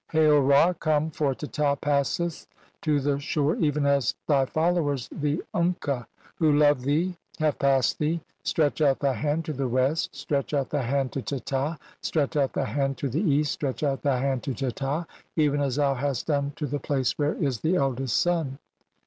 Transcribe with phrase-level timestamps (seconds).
[0.09, 2.47] Hail, Ra, come, for Teta passeth
[2.81, 8.19] to the shore "even as thy followers the Unka, who love thee, have "passed thee;
[8.41, 12.53] stretch out thy hand to the West, stretch "out thy hand to Teta, stretch out
[12.53, 16.25] thy hand to the "East, stretch out thy hand to Teta, even as thou hast
[16.25, 18.57] "done to the place where is thy eldest son."